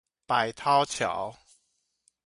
[0.25, 1.37] 百韜橋